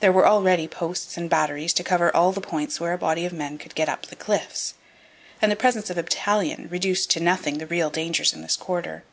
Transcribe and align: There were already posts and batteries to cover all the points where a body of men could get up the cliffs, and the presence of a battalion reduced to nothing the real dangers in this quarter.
There 0.00 0.10
were 0.10 0.26
already 0.26 0.66
posts 0.66 1.16
and 1.16 1.30
batteries 1.30 1.72
to 1.74 1.84
cover 1.84 2.10
all 2.12 2.32
the 2.32 2.40
points 2.40 2.80
where 2.80 2.92
a 2.92 2.98
body 2.98 3.24
of 3.24 3.32
men 3.32 3.56
could 3.56 3.76
get 3.76 3.88
up 3.88 4.06
the 4.06 4.16
cliffs, 4.16 4.74
and 5.40 5.52
the 5.52 5.54
presence 5.54 5.90
of 5.90 5.96
a 5.96 6.02
battalion 6.02 6.66
reduced 6.72 7.08
to 7.12 7.20
nothing 7.20 7.58
the 7.58 7.66
real 7.68 7.88
dangers 7.90 8.32
in 8.32 8.42
this 8.42 8.56
quarter. 8.56 9.04